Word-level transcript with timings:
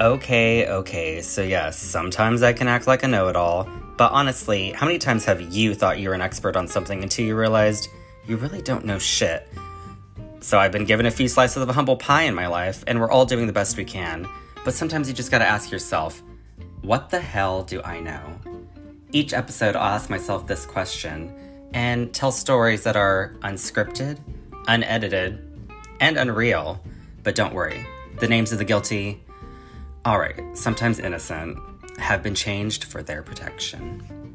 Okay, 0.00 0.66
okay, 0.66 1.22
so 1.22 1.40
yes, 1.40 1.78
sometimes 1.78 2.42
I 2.42 2.52
can 2.52 2.66
act 2.66 2.88
like 2.88 3.04
a 3.04 3.08
know 3.08 3.28
it 3.28 3.36
all, 3.36 3.68
but 3.96 4.10
honestly, 4.10 4.72
how 4.72 4.86
many 4.86 4.98
times 4.98 5.24
have 5.24 5.40
you 5.40 5.72
thought 5.72 6.00
you 6.00 6.08
were 6.08 6.16
an 6.16 6.20
expert 6.20 6.56
on 6.56 6.66
something 6.66 7.04
until 7.04 7.24
you 7.24 7.36
realized 7.36 7.90
you 8.26 8.36
really 8.36 8.60
don't 8.60 8.84
know 8.84 8.98
shit? 8.98 9.46
So 10.40 10.58
I've 10.58 10.72
been 10.72 10.84
given 10.84 11.06
a 11.06 11.12
few 11.12 11.28
slices 11.28 11.62
of 11.62 11.68
a 11.68 11.72
humble 11.72 11.96
pie 11.96 12.22
in 12.22 12.34
my 12.34 12.48
life, 12.48 12.82
and 12.88 13.00
we're 13.00 13.10
all 13.10 13.24
doing 13.24 13.46
the 13.46 13.52
best 13.52 13.76
we 13.76 13.84
can, 13.84 14.28
but 14.64 14.74
sometimes 14.74 15.06
you 15.06 15.14
just 15.14 15.30
gotta 15.30 15.46
ask 15.46 15.70
yourself, 15.70 16.24
what 16.82 17.10
the 17.10 17.20
hell 17.20 17.62
do 17.62 17.80
I 17.82 18.00
know? 18.00 18.40
Each 19.12 19.32
episode, 19.32 19.76
I'll 19.76 19.94
ask 19.94 20.10
myself 20.10 20.48
this 20.48 20.66
question 20.66 21.32
and 21.72 22.12
tell 22.12 22.32
stories 22.32 22.82
that 22.82 22.96
are 22.96 23.36
unscripted, 23.42 24.18
unedited, 24.66 25.38
and 26.00 26.16
unreal. 26.16 26.82
But 27.22 27.36
don't 27.36 27.54
worry, 27.54 27.86
the 28.18 28.26
names 28.26 28.50
of 28.50 28.58
the 28.58 28.64
guilty, 28.64 29.20
alright, 30.06 30.56
sometimes 30.56 30.98
innocent, 30.98 31.58
have 31.98 32.22
been 32.22 32.34
changed 32.34 32.84
for 32.84 33.02
their 33.02 33.22
protection. 33.22 34.33